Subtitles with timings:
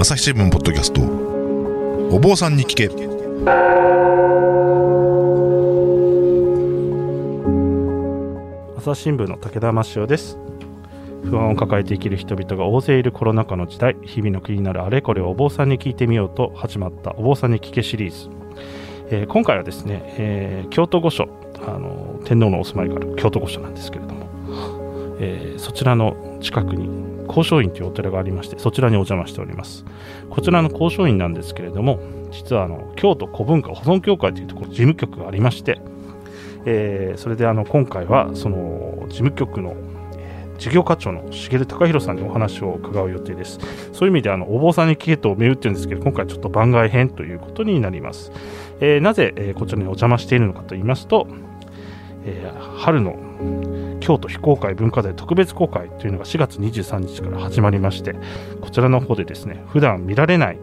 [0.00, 1.00] 朝日新聞ポッドキャスト。
[2.14, 2.86] お坊さんに聞け。
[8.78, 10.38] 朝日新聞の武田真潮です。
[11.24, 13.96] 不安を抱えて生きる人々が大勢いるコロナ禍の時代。
[14.04, 18.30] 日々の気になるあれこれをお坊さんに聞いてみようと始まったお坊さんに聞けシリーズ、
[19.10, 21.28] えー今回はですね、えー京都御所。
[21.66, 24.26] あの天皇のお住まいがある京都御所なんですけれども、
[25.18, 29.84] えーそちらの近くに高松院というお寺がありましてそちらにお邪魔しております。
[30.30, 35.80] こちらの高松院なんですけれども実はあの京都古文化保存協会というところ事務局がありまして、
[36.64, 39.76] えーそれであの今回はその事務局の
[40.58, 43.58] 事業課長の重貴弘さんにお話を伺う予定です。
[43.92, 48.32] そういう意味であのお坊さんに聞けと銘打ってるんですけど今回ちょっと番外編ということになります、
[48.80, 51.28] えーなぜ、えこちらにお邪魔しているのかと言いますと、
[52.24, 53.16] えー春の
[54.08, 58.14] 京都非公開文化財特別公開というのが4月23日から始まりまして
[58.62, 60.58] こちらの方でですね普段見られない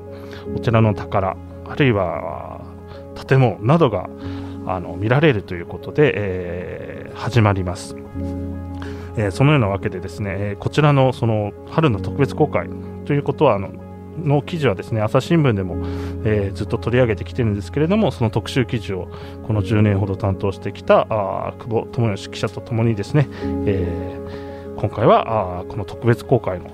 [0.55, 1.37] お寺の宝
[1.68, 2.65] あるいは
[3.27, 4.10] 建物などが
[4.65, 7.96] あの見られるということで、えー始まります、
[9.15, 12.68] えーそのようなわけでですね、えーこちらのその春の特別公開
[13.05, 13.70] ということはあの
[14.18, 15.76] の記事はですね朝日新聞でも、
[16.24, 19.08] えーずっと取り上げてきてるんですけれどもその特集記事を
[19.46, 23.27] この10年ほど担当してきたあー久保智義記者とともにですね、
[23.66, 26.70] えー今回はあーこの特別公開の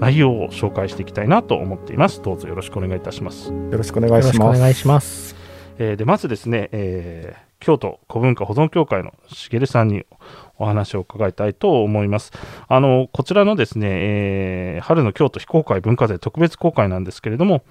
[0.00, 4.60] 内容を紹介していきたいなと思っていますどうぞよろしくお願いいたしますよろしくお願いします。
[4.60, 5.36] 願いします。
[5.78, 10.04] えーでまずですね、えー京都古文化保存協会の茂さんに
[10.58, 12.32] お話を伺いたいと思います。
[12.68, 17.62] あのこちらのですね、えー春の京都非公開文化財特別公開なんですけれども、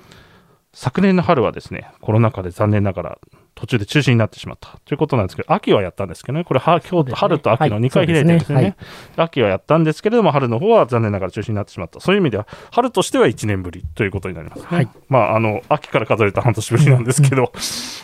[0.73, 3.20] 昨年の春はですね、コロナ禍で残念ながら
[3.56, 8.76] 途中で中止になってしまったということなんですけど、秋はやったんですけどね、これは京都、そうですね春と秋のはい2回開いてるんですよね。
[8.80, 12.00] そうで秋はやったんですけれども、春の方は残念ながら中止になってしまった。
[12.00, 14.66] そういう意味では、春としては1年ぶりということになりますね。
[14.70, 17.52] はいまあ、あの、秋から数えた半年ぶりなんですけど、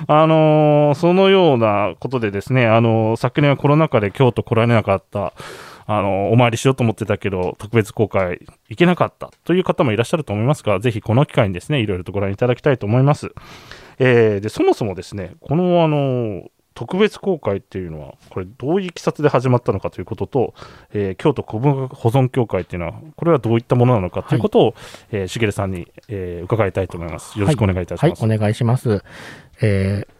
[0.07, 5.33] あのーそのようなことでですね、あのー昨年はコロナ禍で京都来られなかった、
[5.87, 13.31] あのーお参りしようと思ってたけど、特別公開行けなかったという方もいらっしゃると思いますが、ぜひこの機会にですね、いろいろとご覧いただきたいと思います。
[13.99, 20.53] えーで、そもそもですね、この、あのー特別公開っていうのは、これどういういきさつで始まったのかということと、
[20.93, 24.75] えー京都古文学保存協会っていうのは、これはどういったものなのかということを、
[25.11, 27.37] えーしげるさんに、えー伺いたいと思います。
[27.37, 28.23] よろしくお願いいたしはいま、す。
[28.23, 29.03] お願いします。
[29.61, 30.18] えー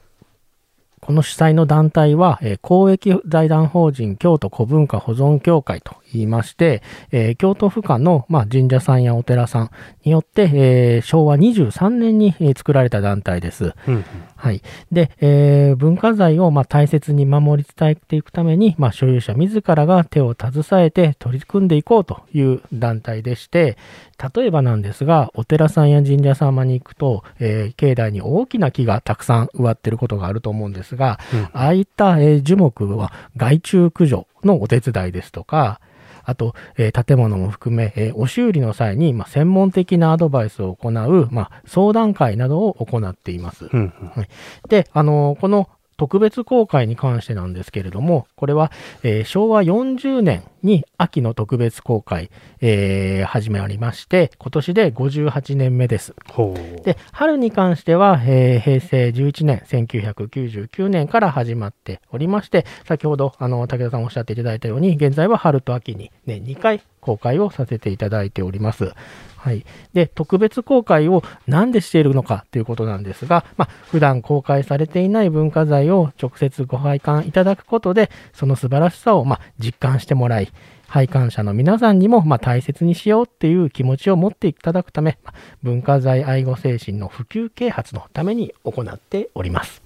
[1.02, 9.72] この主催の団体は、えー公益財団法人京都古文化保存協会と言いまして、えー京都府下の、まあ、神社さんやお寺さん
[10.04, 13.74] によって、えー昭和23年に、作られた団体です。
[14.40, 14.62] はい。
[14.90, 23.78] で、えー文化財をまあ大切に守り伝えていくために、まあ、所有者自らが手を携えて取り組んでいこうという団体でして、
[24.34, 35.82] 例えばなんですが、お寺さんや神社様に行くと、えー境内に大きな木がたくさん植わってることがあると思うんですが、うんああいった、えー樹木は害虫駆除のお手伝いですとか、
[36.30, 43.66] あと、えー建物も含め、えーお修理の際に、まあ、専門的なアドバイスを行う、まあ、相談会などを行っています。
[43.72, 43.92] うんうん
[44.68, 45.70] で、あのこの
[46.00, 48.72] 特別公開に関してなんですけれども、これは、
[49.04, 56.16] えー昭和40年に秋の特別公開、えー始まりまして、今年で58年目です。
[56.86, 68.94] で、春に関しては、えー平成11年、1999年から始まっておりまして、先ほど、あの、武田さんおっしゃっていただいたように、現在は春と秋に年2回公開をさせていただいております。
[69.40, 69.66] はい。
[69.94, 80.52] で、特別公開を何でしているのかということなんですが、まあ、普段公開されていない文化財を直接ご拝観いただくことで、その素晴らしさを、ま、実感してもらい、
[80.90, 89.82] 拝観者の皆さんにも、まあ、大切にしようっていう気持ちを持っていただくため、まあ文化財愛護精神の普及啓発のために行っております。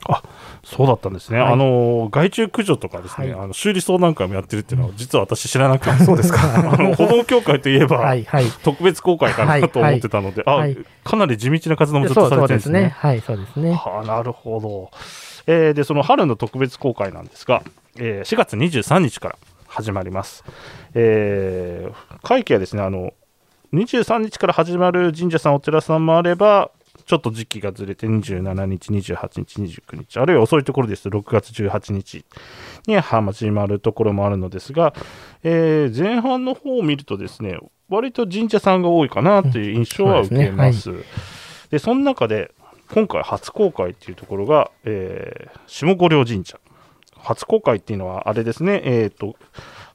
[0.64, 1.40] そうだったんですね。
[1.40, 6.40] はいあの、害虫駆除とかですね、はいあの修理相談会もやってるっていうのは、実は私知らなくて、 そうですか。
[6.56, 8.46] あの、保存協会といえば、はい、はい。
[8.64, 12.80] 特別公開かなと思ってたので、はいはいあ、かなり地道な活動もずっとされてるんですね。
[12.80, 12.96] そうですね。
[12.98, 13.72] はい、そうですね。
[13.74, 14.92] はあ、なるほど。
[15.48, 17.64] えーで、その春の特別公開なんですが、
[17.98, 19.36] えー4月23日から
[19.74, 20.44] 始まります。
[20.94, 23.14] えー会期はですね、あの、
[23.74, 26.72] 23日から始まる神社さん、お寺さんもあれば、
[27.06, 32.24] ちょっと時期がずれて27日、28日、29日、あるいは遅いところですと6月18日
[32.88, 34.94] に始まるところもあるのですが、
[35.44, 37.58] えー前半の方を見るとですね、
[37.90, 40.92] 割と神社さんが多いかなという印象は受けます。
[41.72, 42.52] でその中で
[42.94, 46.60] 今回初公開っていうところが、えー下五稜神社
[47.24, 49.36] 初公開っていうのは、あれですね、えっ、と、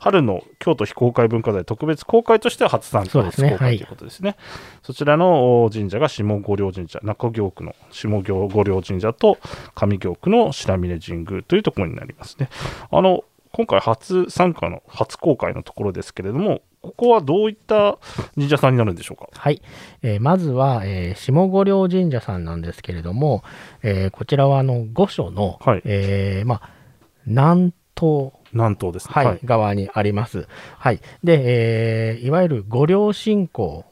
[0.00, 4.36] 春の京都非公開文化財特別公開としては初参加、初公開ということですね。
[4.82, 9.38] そちらのお神社が下五稜神社、中京区の下五稜神社と
[9.74, 12.48] 上京区の白峰神宮というところになりますね。
[12.90, 17.98] あの、今回初参加の初公開のところですけれども、ここはどういった
[18.36, 19.26] 神社さんになるんでしょうか？
[19.34, 19.60] はい、
[20.02, 23.42] えーまずは、えー下五稜神社さんなんですけれども、
[23.82, 25.82] えーこちらはあの御所の、はい。
[25.84, 26.70] えーまあ、
[27.28, 28.32] 南東。
[28.52, 29.12] 南東ですね。
[29.14, 30.46] はい側にあります。
[30.78, 33.84] はい、で、えーいわゆる御陵信仰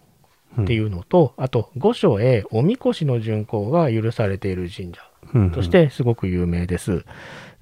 [0.62, 5.02] っていうのと、あと御所へおみこしの巡行が許されている神社。
[5.34, 7.04] うんとしてすごく有名です。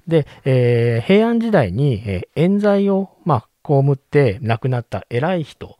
[0.07, 5.77] で、えー平安時代に、えー冤罪を、まあ、被って亡くなった偉い人、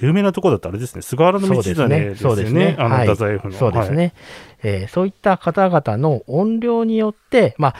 [0.00, 2.14] 有名なところだとあれですね、菅原道真ですよね。
[2.16, 2.74] そうですね。
[2.78, 3.06] あの、はい。
[3.06, 3.54] 太宰府の。
[3.54, 4.12] そうですね、
[4.62, 7.74] えーそういった方々の怨霊によって、まあ、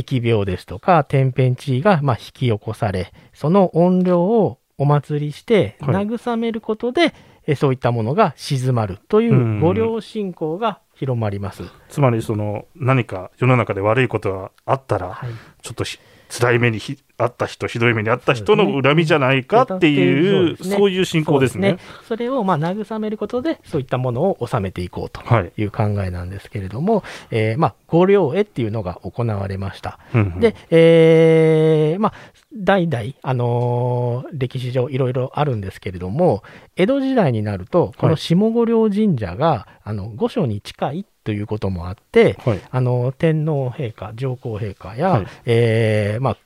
[0.00, 7.14] 疫病ですとか天変地異が、まあ、引き起こされ、その怨霊をお祭りして、はい慰めることで、
[7.46, 11.62] えーそういったものが静まるというんう御霊信仰が広まります。
[11.62, 11.70] はい。
[11.88, 15.30] つまり、その、何か世の中で悪いことがあったら、はい
[15.62, 15.98] ちょっとひ
[16.28, 21.78] 辛い目にひあった人、ひどい目にあった人の恨みじゃないかっていう、そういう信仰ですね。
[22.06, 25.52] それをまあ慰めることで、そういったものを収めていこうとはい。
[25.56, 29.98] いう考えなんですけれども、えーまあ、御霊絵っていうのが行われました。
[30.14, 32.12] うんうんで、えーまあ、
[32.54, 36.42] 代々、あのー歴史上いろいろあるんですけれども、
[36.76, 42.60] 江戸時代になると、この下五稜神社が、あの御所に近いということもあって、はい。
[42.70, 46.36] あの天皇陛下、上皇陛下や、はいえーまあ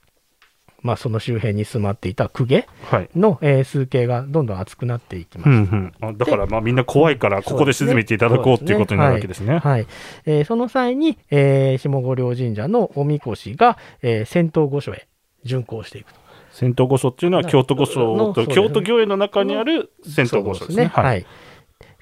[0.82, 3.10] まあ、その周辺に住まっていた公家はい。
[3.14, 5.76] の、えー数形がどんどん厚くなっていきまうした。
[5.76, 9.58] んうんあだから、まあ、みんな怖いから、ここで沈めていただこうっていうことになるわけですね。
[9.58, 9.86] はい。
[10.24, 15.06] えーその際に、えー下五稜神社のおみこしが、えー仙洞御所へ
[15.44, 16.20] 巡行していくと。
[16.52, 20.86] 仙洞御所っていうのは、京都御所と、京都御苑の中にある仙洞御所ですね。
[20.86, 21.20] ははい。
[21.20, 21.26] い。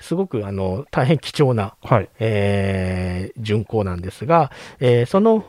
[0.01, 2.09] すごく、あの、大変貴重な、はい。
[2.19, 4.51] えー巡行なんですが、
[4.81, 5.45] えーその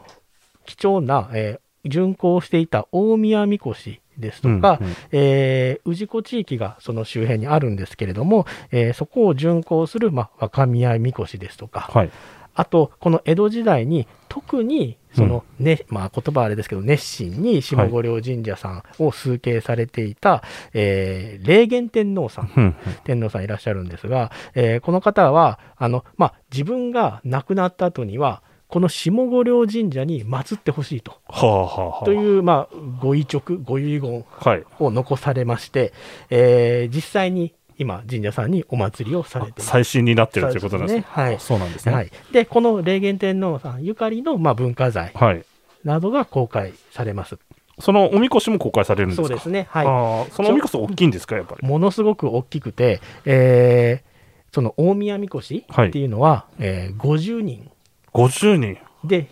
[0.65, 12.11] 貴重な、えー巡行していた大宮みこしですとか、うんうんえー氏子地域がその周辺にあるんですけれども、えーそこを巡行する、まあ、若宮みこしですとか、はい。
[12.53, 32.06] あと、この江戸時代に特にその、ねまあ、言葉はあれですけど、熱心に下五稜神社さんを崇敬されていた、えー霊源天皇さん、うんうん天皇さんいらっしゃるんですが、えーこの方はあの、まあ、自分が亡くなった後には、この下五稜神社に祀ってほしいとはあはあはあ。
[32.06, 34.63] という、まあ、ご遺直、ご遺言はい。
[34.77, 35.91] を残されまして、
[36.29, 39.61] えー実際に今、神社さんにお祭りをされて。
[39.63, 41.05] 最新になってるということなんですね。
[41.07, 41.93] はいそうなんですね。
[41.95, 45.43] はい、でこの霊源天皇さんゆかりの、まあ、文化財はい。
[45.83, 47.39] などが公開されます。
[47.79, 49.27] そのおみこしも公開されるんですか？
[49.29, 51.65] そうですね、はい、そのおみこし大きいんですか、やっぱり？
[51.65, 54.09] ものすごく大きくて、えー
[54.51, 57.69] その大宮みこしっていうのは、えー50人
[58.13, 58.77] 50人。
[59.03, 59.29] で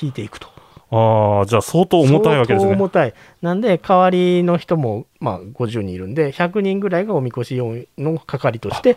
[0.00, 0.48] 引いていくと。
[0.90, 2.72] ああ、じゃあ相当重たいわけですね。
[2.72, 3.14] 相当重たい。
[3.42, 8.96] なんで、代わりの人も、まあ、50人いるんで、100人ぐらいがおみこし用の係として、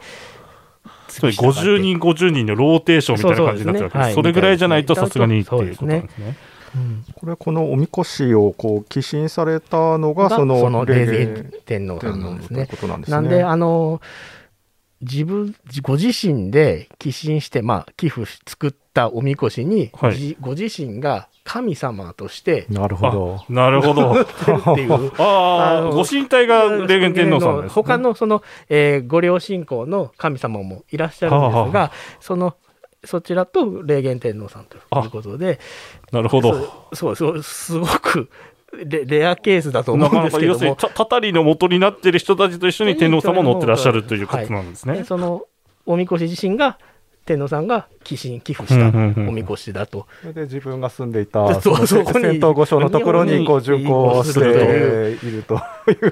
[1.08, 3.90] そう50人、50人のローテーションみたいな感じになってるわけです。
[3.90, 6.38] そうそうですねはいそれぐらいじゃないとさすがにっていうことなんですね。
[6.76, 12.78] うんこれこのおみこしをこう寄進されたのががその霊霊源天皇さんなんですねという。
[12.78, 13.16] ことなんですね。
[13.16, 14.02] なんで、あの、
[15.02, 23.44] 自分、ご自身で寄進して、まあ、寄付し作ったおみこしに、はいじご自身が神様として、なるほど。
[23.50, 24.14] なるほど。
[24.22, 24.26] っ
[24.76, 25.12] ていう。
[25.22, 27.70] ああ、ご神体が霊源天皇さんです、ね。
[27.70, 32.56] 他のその、えーご両信仰の神様もいらっしゃるんですが、はあはその
[33.04, 35.60] そちらと霊源天皇さんということで、
[36.12, 36.54] なるほど。
[36.94, 38.30] そうそうすごく
[38.72, 45.00] レレアケースだと思うんなかなかですけども、要するにたたたりの元になってる人たちと一緒に天皇様も乗ってらっしゃるということなんですね。
[45.00, 45.46] でその
[45.86, 46.80] おみこし自身が
[47.26, 50.08] 天皇さんが寄進寄付したおみこしだと。
[50.22, 55.60] それで自分が住んでいた そうのそこに戦闘御所のところにこう巡行していると。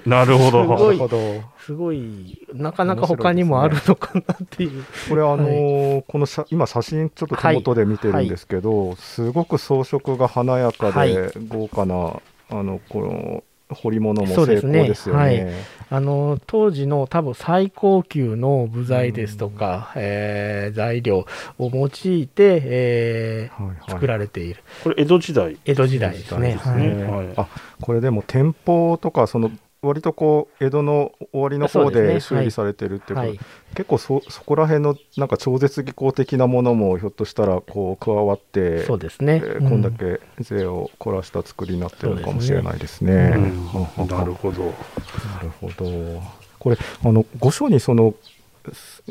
[0.05, 0.63] なるほすごど。
[0.63, 1.17] いなるほど。
[1.59, 4.83] すごい、なかなか他にもあるのかなっていう。
[5.09, 12.13] これあのーこの写今写真ちょっと手元で見てるんですけど、すごく装飾が華やかはいで豪華な
[12.49, 14.87] あのこの彫り物もそう成功ですね。
[14.87, 15.81] ですよね。
[15.89, 21.25] あの当時の多分最高級の部材ですとか、えー材料
[21.59, 23.91] を用いて、えーはいはい。
[23.91, 24.63] 作られている。
[24.83, 25.57] これ江戸時代。
[25.65, 26.53] 江戸時代ですね。
[26.53, 27.03] ですね。
[27.03, 27.27] はいはい。
[27.35, 27.47] あ
[27.81, 29.51] これでも天保とかその
[29.81, 33.39] 割とこう江戸の終わりの方で修理されてるっていうことはい、
[33.73, 39.41] 結構そそこら辺のなんか超絶技巧的なものもひょっとしたらこう加わってそうですね。
[39.41, 43.31] こんだけ税を凝らした作りになってるのかもしれないですね。
[43.31, 44.17] なるほど。
[44.17, 46.21] なるほど。
[46.59, 48.13] これあの御所にその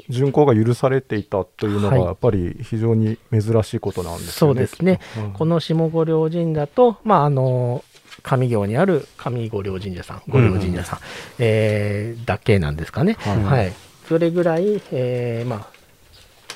[0.08, 4.30] 巡行が許されていたというのがはいやっぱり非常に珍しいことなんですよね。
[4.36, 5.00] そうですね。
[5.18, 7.82] うんこの下五稜神社と、まあ、あの、
[8.22, 10.98] 上行にある上五稜神社さん、五稜神社さん、
[11.38, 13.16] えーだけなんですかね。
[13.20, 13.72] はいはい。
[14.08, 15.80] それぐらい、えーまあ、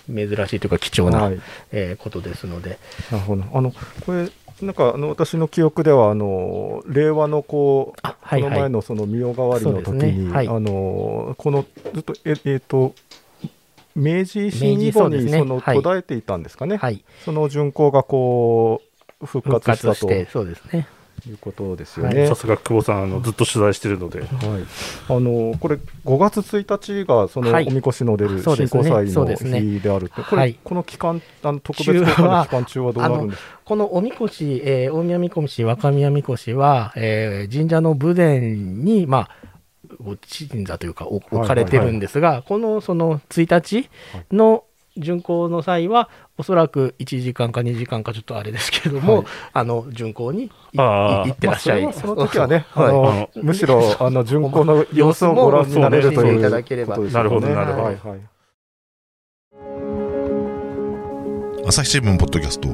[0.09, 1.41] 珍しいというか貴重な、はい
[1.73, 2.79] えーことですので、
[3.11, 3.45] なるほど。
[3.53, 3.73] あの
[4.05, 4.29] これ
[4.63, 12.95] なんかあの私の記憶ではあの令和のこう、あはいはいこの前のその御代替わりの時に、ねはいあのこのずっとええっ、と
[13.97, 16.77] 明治維新以後そうですねにそのはい途絶えていたんですかね。
[16.77, 17.05] はい。
[17.25, 18.81] その巡行がこ
[19.21, 20.87] う復復活したと活して、そうですね。
[21.27, 22.27] いうことですよね。
[22.27, 24.21] さすが久保さんあのずっと取材してるので。
[24.21, 24.29] はい、
[25.09, 27.67] あのこれ5月1日がそのはい。
[27.67, 28.83] おみこしの出るそうですね。
[28.85, 29.13] 新興祭
[29.51, 30.59] の日であるって、これ、はい。
[30.63, 33.49] この期間あの特別公開の期間中はどうなるんですか？
[33.65, 39.31] このおみこし、えー大宮みこし、若宮みこしは、えー神社の武殿に、まあ、
[40.03, 43.89] ご鎮座というか置置かれてるんですが、このその1日
[44.31, 44.65] の
[44.97, 49.27] 巡行の際は、おそらく1時間か2時間かちょっとあれですけれども、はい。
[49.53, 52.89] あの巡行に行ってらっしゃい、まあその時はね、 はい。
[52.89, 57.31] あのはいむしろあの巡行の様子をご覧になれるというそうね見ていただければことですよね。
[57.31, 58.21] なるほどなるほどはいはい。
[61.67, 62.69] 朝日新聞ポッドキャスト。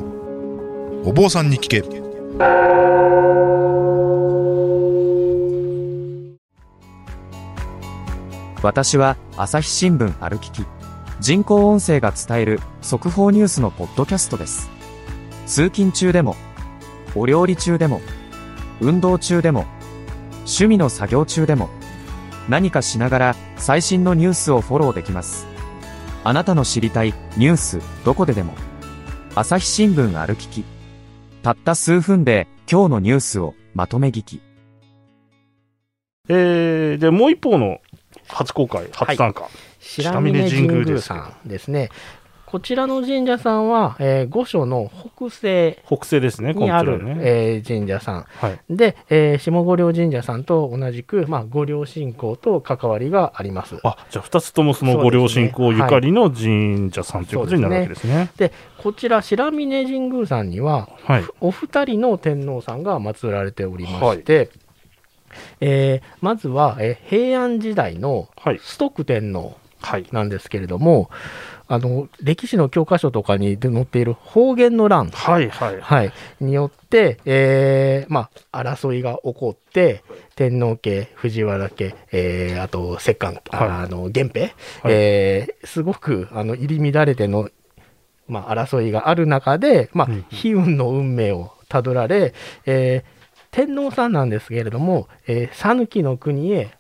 [1.04, 1.82] お坊さんに聞け。
[8.62, 10.64] 私は朝日新聞歩きき
[11.20, 14.70] 人工音声が伝える速報ニュースのポッドキャストです。
[15.46, 16.34] 通勤中でも
[17.14, 18.00] お料理中でも
[18.80, 19.66] 運動中でも
[20.38, 21.68] 趣味の作業中でも
[22.48, 25.46] 何かしながら最新のニュースをフォローできます。
[26.24, 28.54] あなたの知りたいニュースどこででも
[29.34, 30.64] 朝日新聞歩きき。
[31.42, 34.40] たった数分で今日のニュースをまとめ聞き。
[36.30, 37.78] えー、でもう一方の
[38.26, 39.50] 初公開初参加。
[39.80, 41.88] 白峰神宮さんですね。
[42.46, 46.52] こちらの神社さんは、えー御所の北西北西ですね。
[46.52, 47.20] にある、こちらね。
[47.22, 48.60] えー神社さんはい。
[48.68, 53.76] で、えー下五稜神社さんと同じく、まあ、御陵信仰と関わりがあります。
[53.84, 58.30] あじゃあ2つともそのご両親公ゆかりの神社さんということになるわけですね。
[58.36, 61.24] でこちら白峰神宮さんにははい。
[61.40, 64.50] お二人の天皇さんが祀られておりまして、
[65.60, 68.58] えーまずは、えー平安時代のはい。
[68.58, 69.54] 崇徳天皇はい。
[70.12, 71.10] なんですけれども
[71.68, 75.48] あの歴史の教科書とかに載っている方言の乱はい。
[75.50, 75.80] はい。
[75.80, 80.02] はい、によって、えーまあ、争いが起こって、
[80.34, 84.50] 天皇家、藤原家、えーあと摂関、あの源平、
[84.86, 87.48] えーすごくあの入り乱れての、
[88.26, 92.34] まあ、争いがある中で、まあうん、悲運の運命をたどられ、
[92.66, 93.20] えー
[93.52, 96.70] 天皇さんなんですけれども、えー讃岐の国へ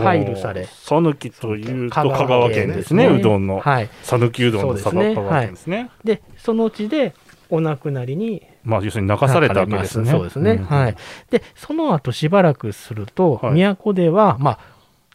[0.00, 3.60] 配慮され、讃岐というと香川県ですね、うどんの。
[3.60, 5.90] はい、讃岐うどんの香川県ですね。
[6.04, 7.14] でその地で
[7.48, 10.10] お亡くなりにまあ、要するに泣かされたわけですね。
[10.10, 10.54] そうですね。
[10.54, 10.96] んはい。
[11.30, 14.58] で、その後しばらくすると、はい都では、まあ、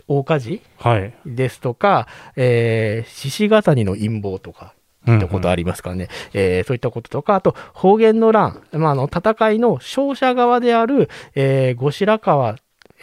[0.07, 1.13] 大火事はい。
[1.25, 2.07] ですとか、
[2.37, 4.73] えー、獅子ヶ谷の陰謀とか、
[5.05, 12.55] うんってことありますかね、えーそういったこととか、あと方言の乱、まあ、あの戦いの勝者側である、えー後白河、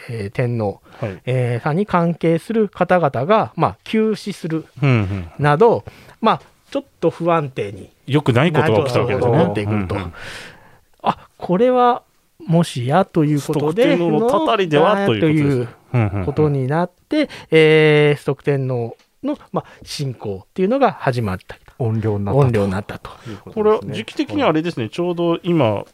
[0.07, 1.21] えー天皇、はい。
[1.25, 5.31] えーさんに関係する方々が、まあ、急死するうんうん。
[5.39, 5.83] など、
[6.21, 6.41] まあ、
[6.71, 9.49] ちょっと不安定によくないことが起きたわけですね。
[9.53, 10.13] てくるとうんうん
[11.01, 12.03] あこれは
[12.45, 15.67] もしやということで、崇徳天皇のたたりではという
[16.25, 23.11] ことになって、えー、崇徳天皇の、まあ、信仰っていうのが始まった、音量になったと音量になったと。
[23.29, 25.85] いうこれ時期的にはあれですね、ちょうど今、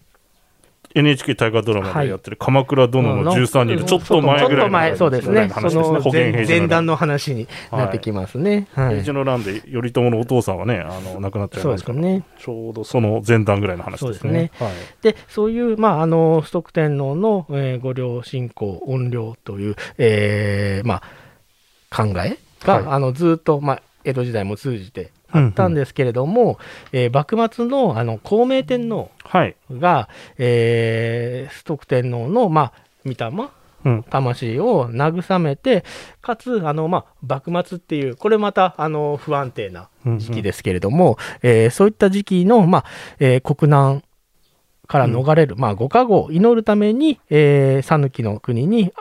[0.95, 5.49] NHK 大河ドラマでやってる鎌倉殿の13人のちょっと前ぐらいのちょっと前、そうですね。
[5.49, 6.31] そ話ですね。
[6.31, 8.67] の前段の話になってきますね。
[8.73, 12.23] はい平治の乱で頼朝のお父さんはね、あの亡くなっちゃいまから、ね。
[12.39, 14.51] ちょうどその前段ぐらいの話ですね。
[14.57, 14.71] はい
[15.01, 21.01] で、そういう、まあ、あの、崇徳天皇の、えー御陵信仰、音量という、えーま
[21.89, 26.57] あ、考えが、はいあの、ずっと、まあ、江戸時代も通じてあったんですけれども、
[26.91, 29.55] えー幕末の、あの、孝明天皇はい。
[29.71, 32.73] が、えー、崇徳天皇の、まあ、
[33.05, 33.49] 御霊
[33.85, 34.03] うん。
[34.03, 35.83] 魂を慰めて、
[36.21, 42.85] かつ、あの、まあ、幕末っていう、これまた、あの、不安定な時期ですけれども、えーそういった時期の、まあ、
[43.19, 44.03] えー国難
[44.87, 48.91] から逃れる、まあ、ご加護を祈るために、えー、讃岐の国に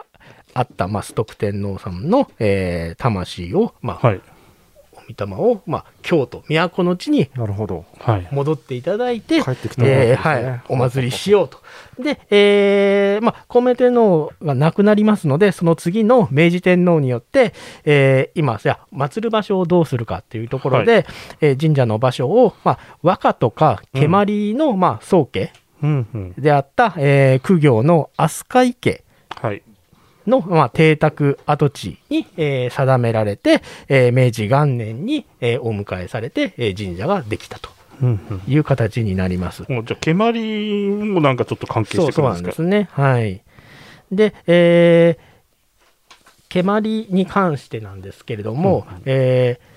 [0.55, 4.21] あった、まあ、ストック天皇様の、えー魂を、まあ、はい。
[5.09, 7.85] お御霊を、まあ、京都、都の地になるほど。
[8.01, 8.29] はい。
[8.31, 11.59] 戻っていただいて、帰ってえーはい、お祭りしようと。
[11.99, 17.53] で、えーまあ、孔明天皇が亡くなりますので、その次の明治天皇によって、
[17.85, 21.07] えー今、じゃあ祀る場所をどうするかっていうところで、
[21.41, 26.33] えー神社の場所を、まあ、和歌とか蹴鞠の、まあ、宗家うんうん。
[26.39, 29.05] であった、えー公行の飛鳥池
[29.41, 29.63] はい。
[30.27, 37.71] の、まあ、邸宅跡地に、えー定められて、えー明治元年に、えーお迎えされて、えー神社ができたと
[38.03, 38.43] うんうん。
[38.49, 39.65] いう形になります。
[39.71, 42.63] もうじゃあ、蹴鞠もなんかちょっと関係してくそうそうるんですか？
[42.65, 42.89] なんですね。
[42.93, 43.43] はい。
[44.11, 46.15] で、えー、
[46.49, 49.74] 蹴鞠に関してなんですけれども、えー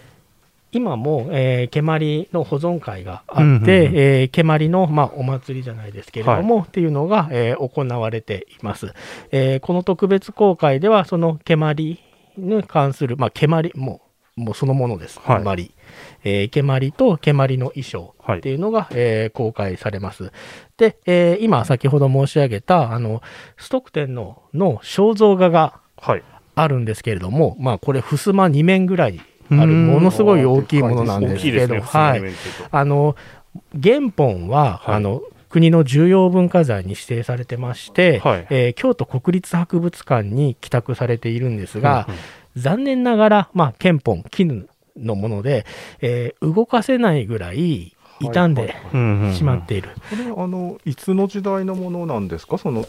[0.78, 8.94] 今も、えー、蹴鞠の保存会があって、うんうんうんえー蹴鞠の、まあ、お祭りじゃないですけれども、っていうのが、えー行われています。
[9.32, 12.00] えーこの特別公開では、その蹴鞠
[12.38, 14.02] に関する、まあ、蹴鞠も、
[14.36, 15.20] もうそのものです。
[15.24, 15.72] はい蹴鞠。
[16.24, 20.32] えー蹴鞠と蹴鞠の衣装はいっていうのが、えー公開されます。
[20.78, 23.22] で、えー今先ほど申し上げた、あの、
[23.58, 26.24] ストック天皇の肖像画がはい。
[26.60, 29.88] あるんですけれども、まあこれ、襖2面ぐらいある、うん。
[29.88, 32.22] ものすごい大きいものなんですけど、大きいですね、はい。
[32.22, 32.34] はい。
[32.72, 33.16] あの、
[33.82, 34.96] 原本は、はい。
[34.96, 38.48] あの、国の重要文化財に指定されてまして、はい。
[38.50, 42.20] えー京都国立博物館に寄託されているんですが、うんうん。
[42.58, 45.66] 残念ながら、まあ、憲本、絹のもので、
[46.02, 48.76] えー動かせないぐらい傷んで
[49.36, 49.90] しまっている。
[50.10, 52.58] これあのいつの時代のものなんですか？
[52.58, 52.86] その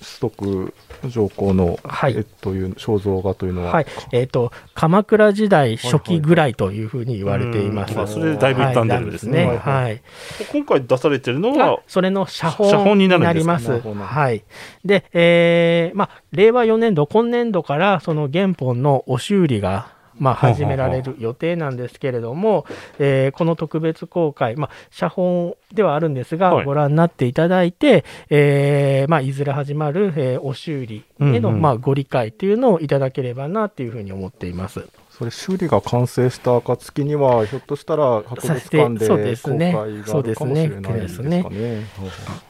[0.00, 2.14] ストック上皇の、はい。
[2.16, 7.92] えっという肖像画というのは、はい、えっ、と、鎌倉時代初期ぐらいというふうに言われています。
[7.92, 7.96] うん。
[7.98, 9.46] まあそれでだいぶ傷んでるんですね。
[9.46, 9.58] はい。
[9.58, 10.02] はい。
[10.50, 13.68] 今回出されてるのがは、それの写本にになります。
[13.68, 14.02] なるほど。
[14.02, 14.44] はい。
[14.84, 22.66] で、えーまあ、令和4年度、今年度からその原本のお修理が、まあ、始められる予定なんですけれども、
[22.98, 26.64] えーこの特別公開、まあ、写本ではあるんですが、はい。
[26.64, 31.60] ご覧になっていただいて、えーまあ、いずれ始まる、えーお修理への、うんうん。
[31.62, 34.84] まあ、ご理解というのをいただければなというふうに思っています。
[35.10, 39.72] それ修理が完成した暁にはひょっとしたら博物館でそう公開ですね。
[39.72, 40.02] がある
[40.34, 41.44] かもしれないですかね。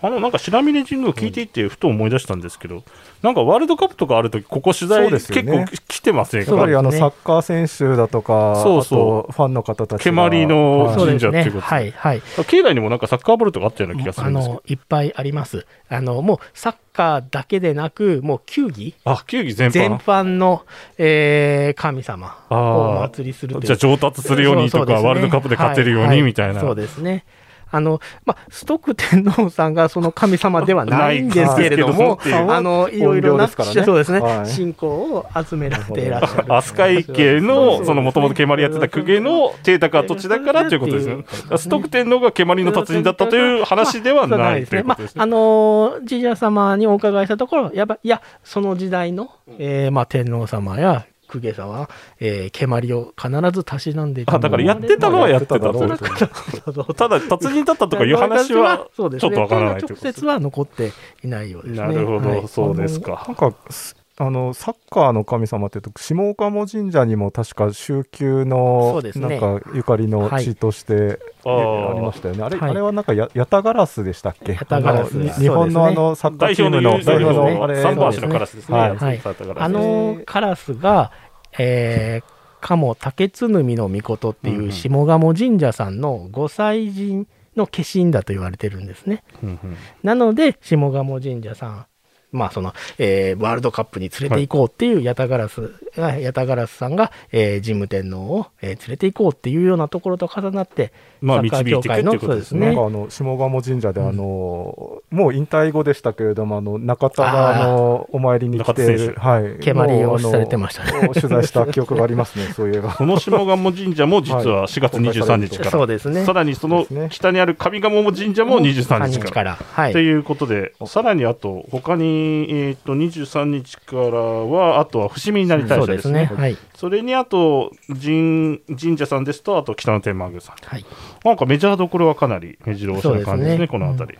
[0.00, 2.84] あの、なんか白峰神宮聞いていて、ふと思い出したんですけど、
[3.22, 9.18] なんかワールドカップとかあるとき、ここ取材そうですよ結ね構来てませんやっぱりあのサッカー選手だとか、そうそう。
[9.20, 9.98] あとファンの方たちが。
[9.98, 10.94] 蹴鞠の。
[10.96, 12.22] 神社っていうことはい、はい。
[12.48, 14.54] 境内にもなんかサッカーボールとかあったような気がするあんですけど。
[14.54, 15.66] の、いっぱいあります。
[15.88, 18.94] あの、もうサッカーだけでなく、もう球技。
[19.04, 19.98] あ、球技全全般。
[19.98, 20.64] 般の、
[20.98, 23.66] えー神様をおあ祭りするという。
[23.66, 25.08] じゃあ上達するようにとか、そうそうですね。
[25.08, 26.60] ワールドカップで勝てるようはいにみたいな。
[26.60, 27.24] そうですね。
[27.72, 36.54] あの、まあ、ストック天皇さんがその神様ではないんですけれども、あの、いろいろな、本領ですからねそうですね、はい信仰を集められていらっしゃる。
[36.54, 41.24] 飛鳥池の、そのもともと蹴鞠やってた公家の邸宅跡地だからということですね。
[41.56, 45.22] ストック天皇が蹴鞠の達人だったという話ではないというまあ。
[45.22, 51.88] あのー神社様にお伺いしたところ、やっぱいや、その時代の、えーまあ、天皇様や公家様、
[52.20, 55.66] えー、蹴鞠を必ずたしなんでいたあ、だからやってたのはやってたと。
[55.66, 56.86] やってただろう。
[56.86, 60.92] と ただ、達人だったとかいう話は、 ちょっとわからないという直ことです接は残って
[61.24, 61.86] いないようですね。
[61.86, 62.42] なるほはい。
[62.42, 63.24] ど、そうですか。
[63.26, 69.40] なんかすあのサッカーの神様っていうと下岡も神社にも確か宗宮そのうですね。
[69.40, 71.50] なんかゆかりの地としてあ
[71.90, 72.42] ありまーしたよね。
[72.44, 72.70] あれ、はい。
[72.70, 74.54] あれはなんかやヤタガラスでしたっけ？
[74.54, 77.82] 日本のあのサッカー代チームの表の代代表のあれ。
[77.82, 78.78] 表の三本足のカラスですね。
[78.78, 79.20] はい。
[79.56, 81.10] あのカラスが、
[81.58, 82.24] えー、
[82.60, 89.24] 鴨竹津海の御事ってうんいううん下鴨神社さんの御祭神の化身だと言われてるんですね。
[89.42, 91.86] うんうんなので、下鴨神社さん、
[92.32, 100.92] まあその、えーワールドカップに連れて行こうっていうヤタガラス、がヤタガラスさんが、えー神武天皇を、えー連れて行こうっていうようなところと重なって、
[101.22, 102.66] まあ、導いていくっていうことですね。
[102.66, 111.08] なんかあの下鴨神社であの、もう引退後でしたけれどもあの中田があのお参りに来てはい蹴鞠をのされてましたね。
[111.08, 112.92] 取材した記憶がありますねそういえば。
[112.94, 116.24] この下鴨神社も実は4月23日から、そうですね。
[116.24, 119.56] さらにその北にある上賀茂神社も23日3から。
[119.56, 120.02] はいと。
[120.02, 126.20] いうことで、さらにあと、他に、えー、と23日からは、あとは伏見稲荷大そうで社ですすね。
[126.22, 126.30] ね。
[126.36, 126.56] はい。
[126.74, 130.56] それにあと神、神社さんですと、あと北野天満宮さん。
[130.64, 130.84] はい。
[131.24, 133.68] なんかメジャーどころはかなり目白押しな感じですね、すね。
[133.68, 134.18] この辺り。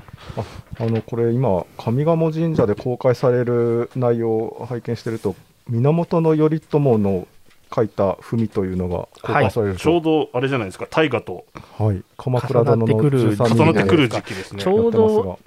[0.79, 5.35] あのこれ今上賀茂神社で公開される内容を拝見してると
[5.69, 7.27] 源頼朝の
[7.75, 11.47] 書いた文というのが公開されるちょうと、どあれじゃないですか、大河と
[11.79, 12.03] はい。
[12.17, 14.63] 鎌倉殿の重なってくる13人重なってくるで時期ですね。
[14.63, 14.67] ち。
[14.69, 15.39] ょうど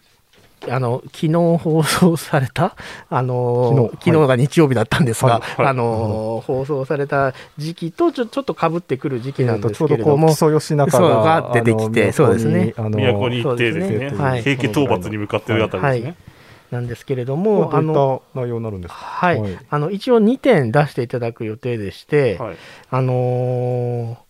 [0.69, 2.75] あの昨日放送された、
[3.09, 5.61] あの昨日昨日が日曜日だったんですが、はい。
[5.61, 5.67] はい。
[5.67, 12.73] あの放送された時期とちょちょっとかぶってくる時期なんですえーとちょうどけれども、こう木曽義仲そうがが出てきてそうですね。
[12.75, 14.09] 都にあの都に行ってですね。
[14.09, 14.41] はい。
[14.43, 16.15] 平家討伐に向かってるあたりですね。
[16.71, 18.97] なんですけれどこも、あれはどのういった内容になるんですか？
[18.99, 19.57] はい、はい。
[19.69, 22.55] あの一応2点出していただく予定でして、はい。
[22.89, 24.24] あのー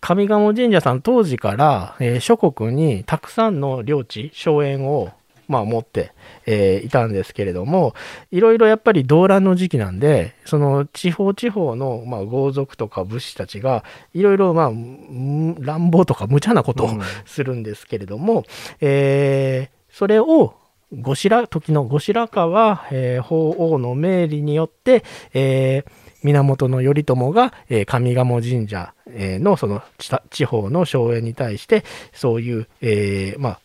[0.00, 5.10] 上賀茂神社さん当時から、えー諸国にたくさんの領地荘園を、
[5.48, 6.12] まあ、持って、
[6.46, 7.94] えーいたんですけれども
[8.30, 13.84] いろいろやっぱり動乱の時期なんでその地方地方の、まあ、豪族とか武士たちが
[14.14, 17.00] いろいろまあん乱暴とか無茶なことをうん。
[17.26, 18.44] するんですけれども、
[18.80, 20.54] えーそれを
[20.92, 25.02] 後白時の後白河、えー法皇の命令によって、
[25.34, 33.60] えー源頼朝が、えー上賀茂神社、えーのその地地方の荘園に対してそういう、えーまあ、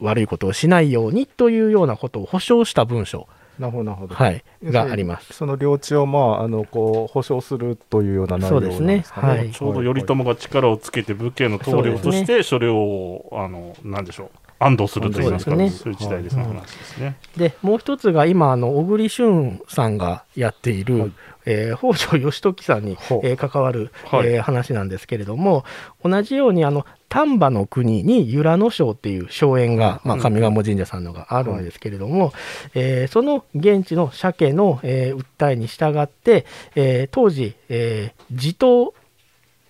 [0.00, 4.14] 悪いことをしないようにというようなことを保証した文書、なるほどなるほど。
[4.14, 5.32] はい、があります。
[5.32, 9.02] その領地をまああのこう保証するというような内容なんですかね。
[9.02, 9.28] そうですね。
[9.28, 9.50] はい。
[9.50, 14.30] ちょうど頼朝が力をつけて武家の棟梁としてそれを、あのなんでしょう。
[14.58, 15.54] 安堵するといいますか。
[15.54, 17.16] ねそういう時代ですの話ですね。
[17.36, 21.12] でもう一つが今あの小栗旬さんがやっている、はい
[21.46, 24.28] えー北条義時さんに、えー関わる、はい。
[24.28, 25.64] えー話なんですけれども
[26.04, 32.32] 同じようにあの丹波の国に由良野省っていう荘園が、まあ、上賀茂神社さんのがあるんですけれども、
[32.74, 38.92] えーその現地の鮭の、えー訴えに従って、えー当時、えー地頭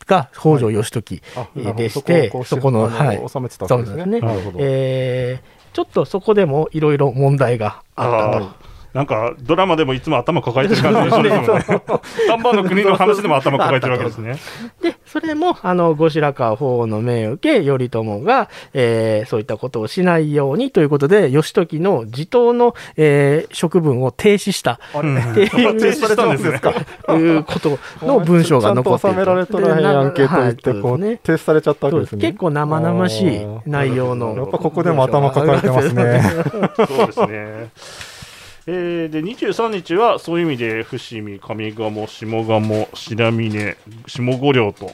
[0.06, 1.20] が北条義時、
[1.76, 3.28] でしてこをそこのあはい。
[3.28, 4.20] 収めてたそわけですね。
[4.20, 4.52] すね。
[4.58, 8.75] えーちょっとそこでもいろいろ問題があったと。
[8.96, 11.82] なんかドラマでもいつも頭抱えてる感じがしますもんね。
[12.28, 14.36] 丹波の国の話でも頭抱えてるわけですね。
[14.82, 26.60] で、それも、あの、後白河法皇の命を受け、頼朝が、えーそういったことをしないようにということで、義時の地頭の、えー職分を停止した、うんっていう 停止したんですね。
[27.10, 32.22] いうことの文章が残っているちゃんと収められとらへんやんけと言って、こう、はいそうですね停止されちゃったわけですね。
[32.22, 34.34] 結構生々しい内容の。
[34.36, 36.22] やっぱここでも頭抱えてますね。
[36.76, 37.70] そうですね。
[38.68, 43.76] えーで23日はそういう意味で伏見、上賀茂、下鴨、白峰、
[44.06, 44.90] 下五稜と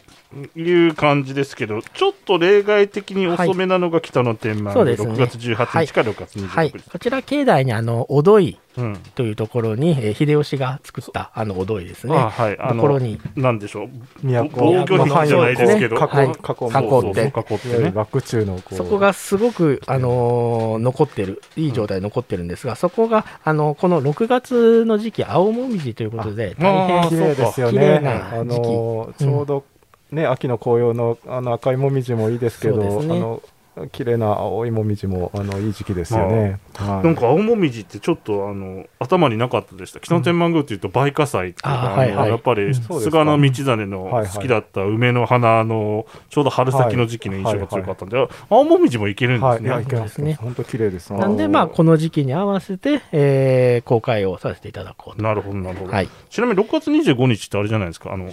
[0.59, 6.49] いう感じですけど、ちょっと例外的に遅めなのが北の天満、そうですね6月18日から6月26日。
[6.49, 6.71] はい。
[6.71, 8.72] こちら、境内に、あの、おどいうん
[9.15, 12.17] というところに、えー秀吉が作った、あの、おどいですね。
[12.17, 13.89] あはい、あのところに、なんでしょう、
[14.23, 17.93] 都防御壁じゃないですけど、囲はい囲囲って囲ってね。
[17.95, 28.01] 幕中のそこがすごく、あのー残ってる、いい状態で残ってるんですが、そこが、あのこの6月の時期、青もみじということで、あ大変綺麗ですよね。
[28.01, 29.65] なあのちょうど
[30.13, 33.43] ね、秋の紅葉のあの赤いもみじもいいですけど、そうですねあの
[33.91, 36.61] 綺麗な青いもみじもあのいい時期ですよね。
[36.75, 40.01] はいなんか青もみじってちょっとあの頭になかったでした。
[40.01, 49.87] 北野天満宮っていうと梅花祭っていうか、あはいはいやっぱり菅野道真のはいはい好きだった梅の花のちょうど春先の時期の印象が強かったんで、青もみじもいけるんですはい、い。
[49.87, 50.35] けますね。
[50.35, 51.13] 本当綺麗です。
[51.13, 55.23] なんで、まあ、この時期に合わせて、えー公開をさせていただこうと。
[55.23, 55.93] なるほどなるほど。
[55.93, 56.09] はい。
[56.31, 58.13] ちなみに6月25日ってあれじゃないですか。
[58.13, 58.31] あの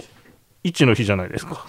[0.62, 1.64] 一の日じゃないですか。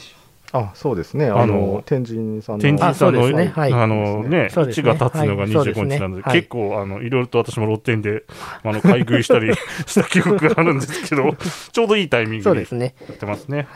[0.54, 1.28] あ、そうですね。
[1.28, 8.24] あの天神さんの天神さんのねはいあのねそうです一ねが経つのがはいそうです25ね日なので、はい結構あのいろいろと私も露店で
[8.64, 9.54] あの買い食いしたり
[9.86, 11.36] した記憶があるんですけど、
[11.72, 12.62] ちょうどいいタイミングで。
[12.72, 13.68] やってますね。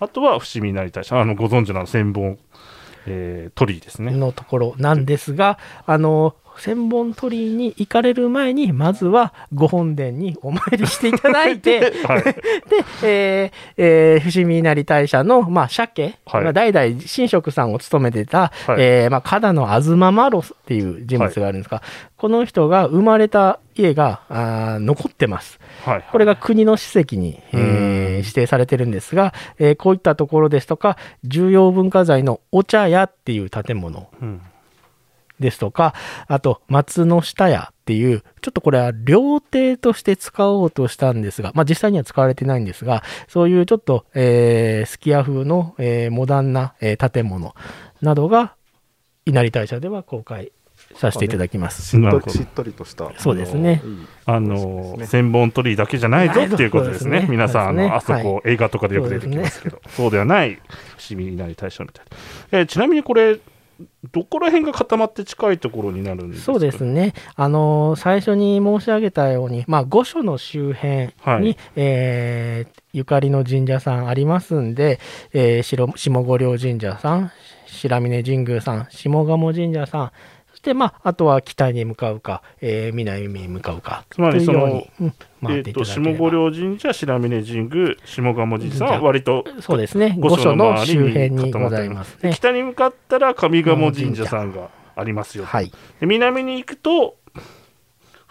[0.00, 2.38] あとは伏見稲荷大社、あのご存知の千本、
[3.06, 4.12] えー、鳥居ですね。
[4.12, 12.34] のところなんですが、あの、千本鳥居に行かれる前に、まずはご本殿にお参りしていただいて、 はい、で、
[13.02, 16.44] えーえー伏見稲荷大社の、まあ、鮭、はい。
[16.44, 18.76] まあ、代々神職さんを務めてた、はい。
[18.78, 21.82] えーまあ、の東マロスっていう人物があるんですが、
[22.16, 25.58] この人が生まれた家があー残ってます。
[25.84, 34.08] はい、これが国の史跡に、えー指定されてるんですが、えーこういったところですとか、重要文化財のお茶屋っていう建物。
[34.22, 34.40] うん
[35.40, 35.94] ですとか、
[36.26, 47.54] あと松の下屋っていう、ちょっとこれは料亭として使おうとしたんですが、まあ実際には使われてないんですが、そういうちょっと、えー、スキヤ風の、えーモダンな、えー建物
[48.00, 48.54] などが、
[49.26, 50.52] 稲荷大社では公開
[50.96, 51.82] させていただきます。
[51.82, 53.10] しっなるほどとりしっとりとした。
[53.18, 53.82] そうですね
[54.26, 57.20] ああの千本鳥居だけじゃないぞっていうことですね。
[57.20, 60.60] すね皆さん、あの、あそそうですねこ、映画とかでよく出てきますけど、そうではない
[60.96, 62.04] 伏見稲荷大社みたい
[62.52, 62.58] な。
[62.58, 63.38] えーちなみにこれ、
[64.12, 66.52] どこら辺が固まって近いところになるんですか？
[66.52, 67.12] そうですね。
[67.34, 75.00] あのー最初に申し上げたように、まあ、御所の周辺に、はいえーゆかりの神社さんありますんで、
[75.32, 77.32] えー白下五稜神社さん、
[77.66, 80.12] 白峰神宮さん、下鴨神社さん、
[80.72, 92.30] まあ、あとは北に向かうか、えー南に向かうか、つまりそのうん回えっと下五稜神社、白峰神宮、下鴨神社は割とそうですね、御所のの周辺に固まっておりございますね。
[92.30, 95.44] で北に向かったら上賀茂神社さんがありますよ。
[95.44, 95.70] はい。
[96.00, 97.16] で南に行くと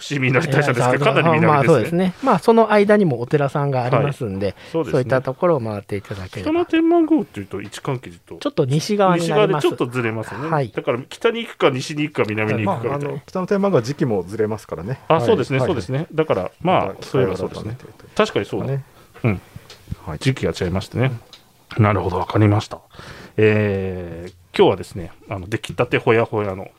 [0.08, 1.68] 伏見稲荷大社ですけど、かなりまあ南でね。
[1.68, 2.14] そうですすね。
[2.24, 5.22] まあその間にもお寺さんがありますんで、そうですそういったね。
[5.24, 6.52] ところを回っていただければ。
[6.52, 9.68] 北の天満宮っていうと位置関係とちょっと西側に西なります。
[9.68, 10.50] 側でちょっとずれますよね。
[10.50, 13.22] はいだから北に行くか西に行くか南に行まあ、あくかみたいなの。
[13.26, 15.00] 北の天満が時期もずれますからね。
[15.08, 16.08] あ、はいそうですね、はいそうですね。
[16.14, 17.78] だからまあそういえばそうですね。
[18.16, 18.68] 確かにそうだ。
[18.68, 18.84] ね。
[19.24, 19.42] うん。
[20.06, 20.20] はい。
[20.20, 21.12] 時期が違いましてね。
[21.78, 22.80] なるほど、わかりました。
[23.38, 26.70] えー今日はですね、あの出来たてほやほやの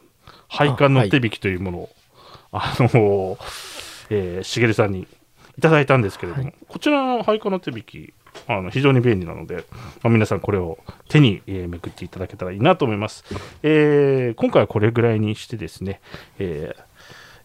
[0.46, 1.90] 配管の手引きというものを、
[2.54, 3.38] あ,、の
[4.10, 5.06] えーしげるさんに
[5.56, 8.14] いただいたんですけれども、はいこちらの配管の手引き、
[8.48, 9.64] あの非常に便利なので、
[10.02, 13.24] まあ、皆さんこれを手に、えーめくっていただけたらいいなと思います。
[13.62, 16.00] えー今回はこれぐらいにしてですね、
[16.38, 16.84] えー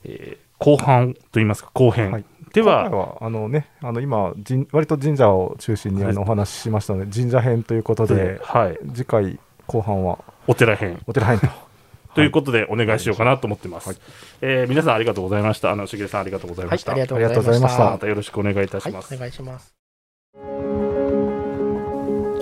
[0.06, 10.18] えー後半といいますか後編、はいでは、はあのね、あの今神割と神社を中心にあのお話ししましたので、神社編ということで、はい、次回後半は
[10.48, 11.00] お寺編。
[11.06, 11.69] お寺編と。
[12.16, 13.90] ということでお願いしようかなと思ってます。
[13.90, 13.98] はい
[14.42, 15.72] えー皆さんありがとうございました。
[15.72, 16.92] あの、しげるさんありがとうございました。
[16.92, 19.14] はい、ありがとうございましたまたよろしくお願いいたしはい、ます。
[19.16, 19.74] お願いします。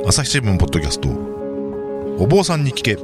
[0.06, 1.10] 朝日新聞ポッドキャスト
[2.24, 2.96] お坊さんに聞けえ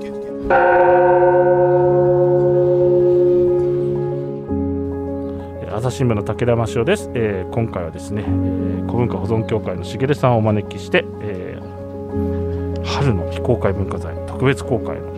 [5.69, 15.13] ー朝日新聞の武田真潮です、えー今回はですね、えー古文化保存協会のしげるさんをお招きして、えー春の非公開文化財特別公開の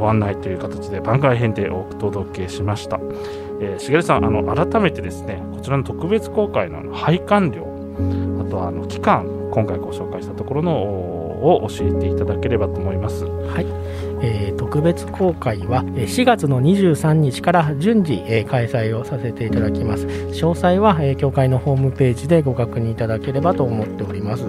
[0.00, 2.98] ご案内という形で番外編でお届けしました。
[3.60, 7.66] えーしげるさん、あの改めてですね、こちらの特別公開のあの配管料、
[8.40, 13.24] あとはあの期間、今回ご紹介したところのを教えていただければと思います。
[13.26, 13.66] はい
[14.22, 24.44] えー特別公開はえ4月の23日から順次、えー開催をさせていただきます詳細は、えー協会のホームページでご確認いただければと思っております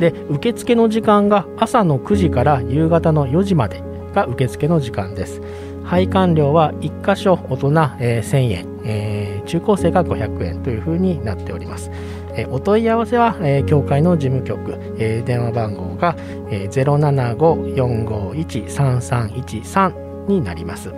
[0.00, 3.82] で受付の時間が朝の9時から夕方の4時まで
[4.18, 5.40] が受付の時間です
[5.84, 7.68] 配管料は1箇所大人、
[8.00, 11.90] えー1000円、えー中高生が500円というふうになっております
[12.34, 16.14] えーお問い合わせは、えー協会の事務局、えー電話番号が
[16.50, 20.90] えー075-451-3313になります。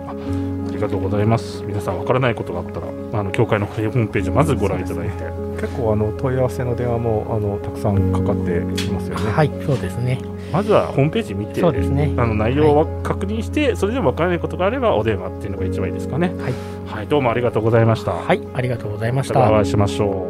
[0.83, 1.63] ありがとうございます。
[1.63, 2.87] 皆さんわからないことがあったら、
[3.19, 5.23] あの協会のホームページをまずご覧いただいて、
[5.61, 9.31] 結構あの問い合わせの電話もあのたくさんかかってきますよね。
[9.31, 10.19] はい、そうですね。
[10.51, 12.13] まずはホームページ見て、そうですね。
[12.17, 16.33] あの内容を確認して、それでもわからないことがあればお電話っていうのが一番いいですかね。
[16.35, 16.53] はい、
[16.87, 18.13] はい、どうもありがとうございました。
[18.13, 19.57] はい、ありがとうございましまたおた。
[19.59, 20.27] 会いしましょ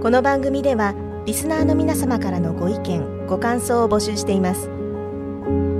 [0.00, 0.02] う。
[0.02, 0.94] この番組では
[1.26, 4.70] リスナーの皆様からのご意見ご感想を募集しています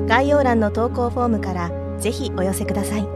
[0.08, 3.15] 概要欄の投稿フォームからぜひお寄せください